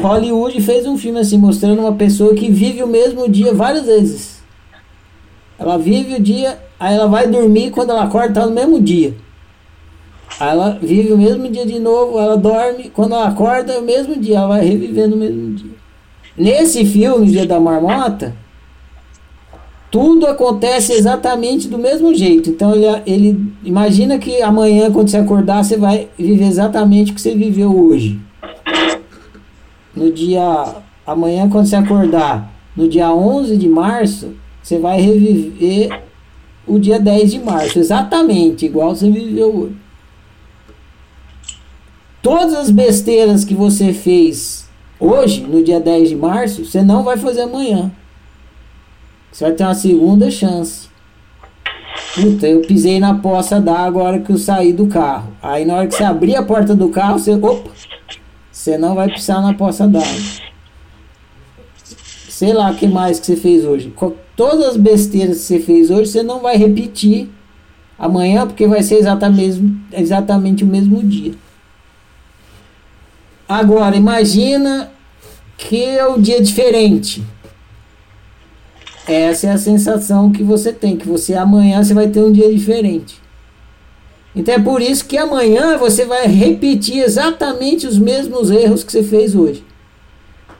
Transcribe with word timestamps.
Hollywood 0.00 0.60
fez 0.60 0.86
um 0.86 0.96
filme 0.96 1.20
assim, 1.20 1.38
mostrando 1.38 1.80
uma 1.80 1.94
pessoa 1.94 2.34
que 2.34 2.50
vive 2.50 2.82
o 2.82 2.86
mesmo 2.86 3.28
dia 3.28 3.52
várias 3.52 3.86
vezes. 3.86 4.38
Ela 5.58 5.76
vive 5.76 6.14
o 6.14 6.22
dia, 6.22 6.58
aí 6.78 6.94
ela 6.94 7.08
vai 7.08 7.26
dormir 7.26 7.70
quando 7.70 7.90
ela 7.90 8.04
acorda 8.04 8.40
tá 8.40 8.46
no 8.46 8.52
mesmo 8.52 8.80
dia. 8.80 9.14
Aí 10.38 10.50
ela 10.50 10.78
vive 10.80 11.12
o 11.12 11.18
mesmo 11.18 11.48
dia 11.48 11.66
de 11.66 11.78
novo, 11.78 12.18
ela 12.18 12.36
dorme, 12.36 12.90
quando 12.90 13.14
ela 13.14 13.28
acorda 13.28 13.72
é 13.72 13.78
o 13.78 13.82
mesmo 13.82 14.16
dia, 14.16 14.36
ela 14.36 14.48
vai 14.48 14.64
reviver 14.64 15.08
no 15.08 15.16
mesmo 15.16 15.54
dia. 15.54 15.72
Nesse 16.36 16.84
filme, 16.84 17.26
Dia 17.26 17.44
da 17.44 17.58
Marmota, 17.58 18.36
tudo 19.90 20.26
acontece 20.26 20.92
exatamente 20.92 21.66
do 21.66 21.78
mesmo 21.78 22.14
jeito. 22.14 22.50
Então 22.50 22.74
ele, 22.74 22.86
ele 23.04 23.52
imagina 23.64 24.18
que 24.18 24.40
amanhã, 24.40 24.92
quando 24.92 25.08
você 25.08 25.16
acordar, 25.16 25.64
você 25.64 25.76
vai 25.76 26.08
viver 26.16 26.44
exatamente 26.44 27.10
o 27.10 27.14
que 27.14 27.20
você 27.20 27.34
viveu 27.34 27.76
hoje. 27.76 28.20
No 29.98 30.12
dia 30.12 30.76
amanhã, 31.04 31.50
quando 31.50 31.66
você 31.66 31.74
acordar, 31.74 32.52
no 32.76 32.88
dia 32.88 33.12
11 33.12 33.56
de 33.56 33.68
março, 33.68 34.32
você 34.62 34.78
vai 34.78 35.00
reviver 35.00 36.02
o 36.64 36.78
dia 36.78 37.00
10 37.00 37.32
de 37.32 37.38
março, 37.40 37.80
exatamente 37.80 38.64
igual 38.66 38.94
você 38.94 39.10
viveu 39.10 39.52
hoje. 39.52 39.76
Todas 42.22 42.54
as 42.54 42.70
besteiras 42.70 43.44
que 43.44 43.54
você 43.54 43.92
fez 43.92 44.68
hoje, 45.00 45.42
no 45.42 45.64
dia 45.64 45.80
10 45.80 46.10
de 46.10 46.14
março, 46.14 46.64
você 46.64 46.80
não 46.80 47.02
vai 47.02 47.16
fazer 47.16 47.42
amanhã. 47.42 47.90
Você 49.32 49.46
vai 49.46 49.52
ter 49.54 49.64
uma 49.64 49.74
segunda 49.74 50.30
chance. 50.30 50.88
Puta, 52.14 52.46
eu 52.46 52.60
pisei 52.60 53.00
na 53.00 53.14
poça 53.14 53.60
d'água 53.60 54.02
a 54.02 54.04
hora 54.04 54.18
que 54.20 54.30
eu 54.30 54.38
saí 54.38 54.72
do 54.72 54.86
carro. 54.86 55.32
Aí 55.42 55.64
na 55.64 55.74
hora 55.74 55.86
que 55.88 55.94
você 55.94 56.04
abrir 56.04 56.36
a 56.36 56.42
porta 56.44 56.72
do 56.72 56.88
carro, 56.88 57.18
você. 57.18 57.32
Opa! 57.32 57.97
Você 58.68 58.76
não 58.76 58.94
vai 58.94 59.10
pisar 59.10 59.40
na 59.40 59.54
poça 59.54 59.88
d'água. 59.88 60.06
Sei 62.28 62.52
lá 62.52 62.70
o 62.70 62.74
que 62.74 62.86
mais 62.86 63.18
que 63.18 63.24
você 63.24 63.36
fez 63.36 63.64
hoje. 63.64 63.90
Todas 64.36 64.68
as 64.68 64.76
besteiras 64.76 65.38
que 65.38 65.44
você 65.44 65.58
fez 65.58 65.90
hoje, 65.90 66.10
você 66.10 66.22
não 66.22 66.40
vai 66.40 66.58
repetir 66.58 67.30
amanhã, 67.98 68.46
porque 68.46 68.68
vai 68.68 68.82
ser 68.82 68.96
exatamente, 68.96 69.74
exatamente 69.90 70.64
o 70.64 70.66
mesmo 70.66 71.02
dia. 71.02 71.32
Agora, 73.48 73.96
imagina 73.96 74.90
que 75.56 75.82
é 75.82 76.06
um 76.06 76.20
dia 76.20 76.42
diferente. 76.42 77.24
Essa 79.06 79.46
é 79.46 79.50
a 79.52 79.58
sensação 79.58 80.30
que 80.30 80.42
você 80.42 80.74
tem, 80.74 80.98
que 80.98 81.08
você 81.08 81.32
amanhã 81.32 81.82
você 81.82 81.94
vai 81.94 82.08
ter 82.08 82.20
um 82.20 82.30
dia 82.30 82.52
diferente. 82.52 83.18
Então 84.38 84.54
é 84.54 84.58
por 84.60 84.80
isso 84.80 85.04
que 85.04 85.18
amanhã 85.18 85.76
você 85.76 86.04
vai 86.04 86.28
repetir 86.28 87.02
exatamente 87.02 87.88
os 87.88 87.98
mesmos 87.98 88.52
erros 88.52 88.84
que 88.84 88.92
você 88.92 89.02
fez 89.02 89.34
hoje. 89.34 89.64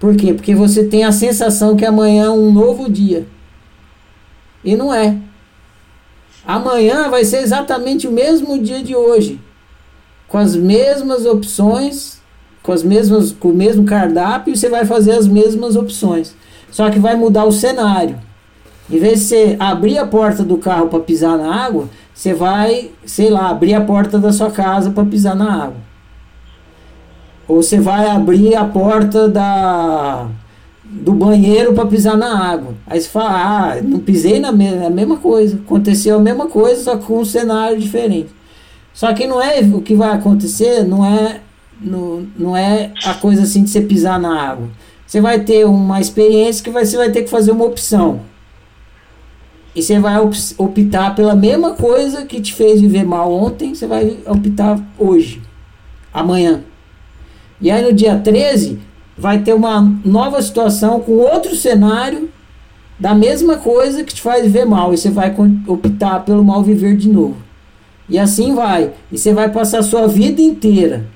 Por 0.00 0.16
quê? 0.16 0.34
Porque 0.34 0.52
você 0.52 0.82
tem 0.82 1.04
a 1.04 1.12
sensação 1.12 1.76
que 1.76 1.84
amanhã 1.86 2.24
é 2.24 2.30
um 2.30 2.52
novo 2.52 2.90
dia. 2.90 3.24
E 4.64 4.74
não 4.74 4.92
é. 4.92 5.16
Amanhã 6.44 7.08
vai 7.08 7.24
ser 7.24 7.38
exatamente 7.38 8.08
o 8.08 8.12
mesmo 8.12 8.60
dia 8.60 8.82
de 8.82 8.96
hoje. 8.96 9.40
Com 10.26 10.38
as 10.38 10.56
mesmas 10.56 11.24
opções, 11.24 12.18
com 12.64 12.72
as 12.72 12.82
mesmas 12.82 13.30
com 13.30 13.50
o 13.50 13.54
mesmo 13.54 13.84
cardápio, 13.84 14.56
você 14.56 14.68
vai 14.68 14.86
fazer 14.86 15.12
as 15.12 15.28
mesmas 15.28 15.76
opções. 15.76 16.34
Só 16.68 16.90
que 16.90 16.98
vai 16.98 17.14
mudar 17.14 17.44
o 17.44 17.52
cenário. 17.52 18.18
Em 18.90 18.98
vez 18.98 19.20
de 19.20 19.24
você 19.26 19.56
abrir 19.60 19.98
a 19.98 20.06
porta 20.06 20.42
do 20.42 20.58
carro 20.58 20.88
para 20.88 20.98
pisar 20.98 21.38
na 21.38 21.54
água, 21.54 21.88
você 22.18 22.34
vai, 22.34 22.90
sei 23.06 23.30
lá, 23.30 23.48
abrir 23.48 23.74
a 23.74 23.80
porta 23.80 24.18
da 24.18 24.32
sua 24.32 24.50
casa 24.50 24.90
para 24.90 25.04
pisar 25.04 25.36
na 25.36 25.66
água. 25.66 25.76
Ou 27.46 27.62
você 27.62 27.78
vai 27.78 28.10
abrir 28.10 28.56
a 28.56 28.64
porta 28.64 29.28
da 29.28 30.26
do 30.82 31.12
banheiro 31.12 31.74
para 31.74 31.86
pisar 31.86 32.16
na 32.16 32.50
água. 32.50 32.74
Aí 32.88 33.00
você 33.00 33.08
fala, 33.08 33.30
ah, 33.30 33.80
não 33.80 34.00
pisei 34.00 34.40
na 34.40 34.48
a 34.48 34.90
mesma 34.90 35.18
coisa. 35.18 35.60
Aconteceu 35.64 36.16
a 36.16 36.20
mesma 36.20 36.48
coisa, 36.48 36.82
só 36.82 36.96
com 36.96 37.20
um 37.20 37.24
cenário 37.24 37.78
diferente. 37.78 38.30
Só 38.92 39.14
que 39.14 39.24
não 39.24 39.40
é 39.40 39.60
o 39.60 39.80
que 39.80 39.94
vai 39.94 40.10
acontecer, 40.10 40.82
não 40.82 41.06
é, 41.06 41.40
não, 41.80 42.26
não 42.36 42.56
é 42.56 42.90
a 43.04 43.14
coisa 43.14 43.42
assim 43.42 43.62
de 43.62 43.70
você 43.70 43.80
pisar 43.80 44.18
na 44.18 44.42
água. 44.42 44.68
Você 45.06 45.20
vai 45.20 45.38
ter 45.38 45.64
uma 45.64 46.00
experiência 46.00 46.64
que 46.64 46.70
você 46.70 46.96
vai 46.96 47.12
ter 47.12 47.22
que 47.22 47.30
fazer 47.30 47.52
uma 47.52 47.64
opção. 47.64 48.22
E 49.78 49.82
você 49.82 50.00
vai 50.00 50.16
optar 50.58 51.14
pela 51.14 51.36
mesma 51.36 51.74
coisa 51.74 52.26
que 52.26 52.40
te 52.40 52.52
fez 52.52 52.80
viver 52.80 53.04
mal 53.04 53.32
ontem, 53.32 53.76
você 53.76 53.86
vai 53.86 54.18
optar 54.26 54.76
hoje, 54.98 55.40
amanhã. 56.12 56.64
E 57.60 57.70
aí 57.70 57.80
no 57.84 57.92
dia 57.92 58.18
13 58.18 58.80
vai 59.16 59.38
ter 59.38 59.54
uma 59.54 59.80
nova 60.04 60.42
situação 60.42 60.98
com 60.98 61.12
outro 61.12 61.54
cenário 61.54 62.28
da 62.98 63.14
mesma 63.14 63.58
coisa 63.58 64.02
que 64.02 64.12
te 64.12 64.20
faz 64.20 64.42
viver 64.42 64.64
mal. 64.64 64.92
E 64.92 64.98
você 64.98 65.10
vai 65.10 65.32
optar 65.68 66.24
pelo 66.24 66.42
mal 66.42 66.60
viver 66.60 66.96
de 66.96 67.08
novo. 67.08 67.36
E 68.08 68.18
assim 68.18 68.56
vai. 68.56 68.92
E 69.12 69.16
você 69.16 69.32
vai 69.32 69.48
passar 69.48 69.78
a 69.78 69.84
sua 69.84 70.08
vida 70.08 70.42
inteira 70.42 71.06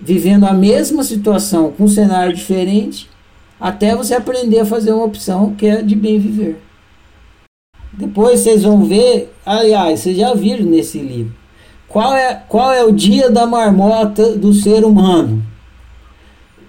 vivendo 0.00 0.46
a 0.46 0.54
mesma 0.54 1.04
situação 1.04 1.70
com 1.72 1.84
um 1.84 1.88
cenário 1.88 2.34
diferente 2.34 3.10
até 3.60 3.94
você 3.94 4.14
aprender 4.14 4.60
a 4.60 4.64
fazer 4.64 4.90
uma 4.90 5.04
opção 5.04 5.54
que 5.54 5.66
é 5.66 5.82
de 5.82 5.94
bem 5.94 6.18
viver. 6.18 6.69
Depois 7.92 8.40
vocês 8.40 8.62
vão 8.62 8.84
ver, 8.84 9.32
aliás, 9.44 10.00
vocês 10.00 10.16
já 10.16 10.32
viram 10.34 10.64
nesse 10.64 10.98
livro. 10.98 11.34
Qual 11.88 12.14
é, 12.14 12.40
qual 12.48 12.72
é 12.72 12.84
o 12.84 12.92
dia 12.92 13.30
da 13.30 13.46
marmota 13.46 14.36
do 14.36 14.52
ser 14.52 14.84
humano? 14.84 15.42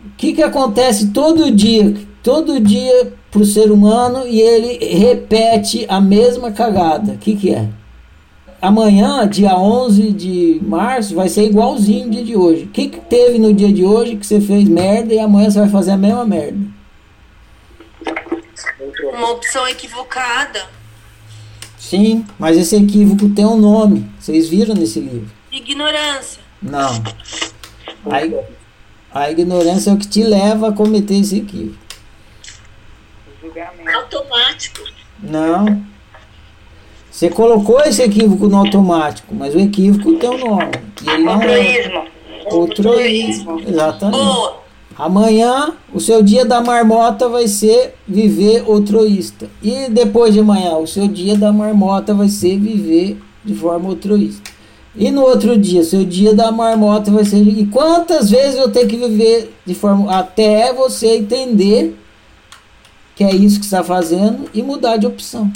O 0.05 0.17
que, 0.17 0.33
que 0.33 0.41
acontece 0.41 1.09
todo 1.11 1.51
dia? 1.51 1.93
Todo 2.23 2.59
dia 2.59 3.13
para 3.29 3.41
o 3.41 3.45
ser 3.45 3.71
humano 3.71 4.27
e 4.27 4.41
ele 4.41 4.83
repete 4.83 5.85
a 5.87 6.01
mesma 6.01 6.51
cagada. 6.51 7.13
O 7.13 7.17
que, 7.17 7.35
que 7.35 7.53
é? 7.53 7.69
Amanhã, 8.59 9.27
dia 9.27 9.55
11 9.55 10.11
de 10.11 10.59
março, 10.63 11.15
vai 11.15 11.29
ser 11.29 11.45
igualzinho 11.45 12.07
o 12.07 12.09
dia 12.11 12.23
de 12.23 12.35
hoje. 12.35 12.65
O 12.65 12.67
que, 12.67 12.89
que 12.89 12.99
teve 12.99 13.39
no 13.39 13.53
dia 13.53 13.71
de 13.71 13.83
hoje 13.83 14.15
que 14.15 14.25
você 14.25 14.41
fez 14.41 14.67
merda 14.67 15.13
e 15.13 15.19
amanhã 15.19 15.49
você 15.49 15.59
vai 15.59 15.69
fazer 15.69 15.91
a 15.91 15.97
mesma 15.97 16.25
merda? 16.25 16.59
Uma 19.13 19.31
opção 19.31 19.67
equivocada 19.67 20.80
Sim, 21.81 22.23
mas 22.37 22.55
esse 22.57 22.75
equívoco 22.75 23.27
tem 23.29 23.43
um 23.43 23.57
nome. 23.57 24.07
Vocês 24.19 24.47
viram 24.47 24.75
nesse 24.75 24.99
livro? 24.99 25.31
Ignorância. 25.51 26.39
Não. 26.61 26.91
A, 28.05 29.19
a 29.19 29.31
ignorância 29.31 29.89
é 29.89 29.93
o 29.93 29.97
que 29.97 30.07
te 30.07 30.21
leva 30.21 30.69
a 30.69 30.71
cometer 30.71 31.15
esse 31.15 31.39
equívoco. 31.39 31.79
Automático. 33.95 34.81
Não. 35.23 35.83
Você 37.09 37.31
colocou 37.31 37.81
esse 37.81 38.03
equívoco 38.03 38.47
no 38.47 38.57
automático, 38.57 39.33
mas 39.33 39.55
o 39.55 39.59
equívoco 39.59 40.13
tem 40.19 40.29
um 40.29 40.37
nome. 40.37 40.71
E 41.03 41.09
ele 41.09 41.23
não 41.23 41.41
É... 41.41 42.07
Outroísmo. 42.45 43.59
Exatamente. 43.67 44.23
Boa. 44.23 44.60
Amanhã, 44.97 45.73
o 45.93 45.99
seu 45.99 46.21
dia 46.21 46.45
da 46.45 46.61
marmota 46.61 47.29
vai 47.29 47.47
ser 47.47 47.95
viver 48.07 48.63
outroísta. 48.67 49.49
E 49.63 49.89
depois 49.89 50.33
de 50.33 50.39
amanhã, 50.39 50.75
o 50.77 50.87
seu 50.87 51.07
dia 51.07 51.37
da 51.37 51.51
marmota 51.51 52.13
vai 52.13 52.27
ser 52.27 52.59
viver 52.59 53.17
de 53.43 53.55
forma 53.55 53.89
outroísta. 53.89 54.51
E 54.95 55.09
no 55.09 55.21
outro 55.21 55.57
dia, 55.57 55.83
seu 55.83 56.03
dia 56.03 56.33
da 56.33 56.51
marmota 56.51 57.09
vai 57.09 57.23
ser. 57.23 57.37
E 57.37 57.65
quantas 57.67 58.29
vezes 58.29 58.59
eu 58.59 58.69
tenho 58.69 58.87
que 58.87 58.97
viver 58.97 59.53
de 59.65 59.73
forma. 59.73 60.11
Até 60.13 60.73
você 60.73 61.15
entender 61.17 61.97
que 63.15 63.23
é 63.23 63.33
isso 63.33 63.59
que 63.59 63.65
está 63.65 63.83
fazendo 63.83 64.49
e 64.53 64.61
mudar 64.61 64.97
de 64.97 65.07
opção. 65.07 65.51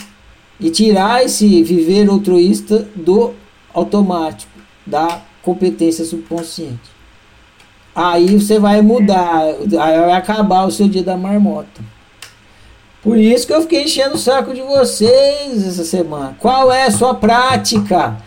E 0.60 0.70
tirar 0.70 1.26
esse 1.26 1.62
viver 1.64 2.10
altruísta 2.10 2.88
do 2.96 3.34
automático, 3.74 4.52
da 4.86 5.22
competência 5.42 6.06
subconsciente. 6.06 6.95
Aí 7.96 8.38
você 8.38 8.60
vai 8.60 8.82
mudar, 8.82 9.42
aí 9.42 10.00
vai 10.00 10.12
acabar 10.12 10.66
o 10.66 10.72
seu 10.72 10.90
dia 10.90 11.02
da 11.02 11.16
marmota. 11.16 11.82
Por 13.02 13.18
isso 13.18 13.48
que 13.48 13.54
eu 13.54 13.62
fiquei 13.62 13.84
enchendo 13.84 14.16
o 14.16 14.18
saco 14.18 14.54
de 14.54 14.62
vocês 14.62 15.66
essa 15.66 15.86
semana. 15.86 16.36
Qual 16.40 16.74
é 16.74 16.84
a 16.88 16.92
sua 16.92 17.14
prática? 17.14 18.18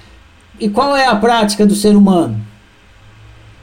E 0.59 0.71
qual 0.71 0.97
é 0.97 1.05
a 1.05 1.17
prática 1.17 1.67
do 1.67 1.75
ser 1.75 1.95
humano? 1.95 2.41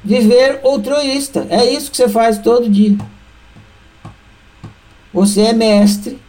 Viver 0.03 0.59
altruísta. 0.63 1.47
É 1.50 1.65
isso 1.65 1.89
que 1.89 1.97
você 1.97 2.07
faz 2.07 2.38
todo 2.38 2.69
dia. 2.69 2.97
Você 5.12 5.41
é 5.41 5.53
mestre 5.53 6.19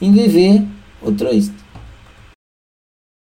em 0.00 0.12
viver 0.12 0.64
altruísta. 1.04 1.61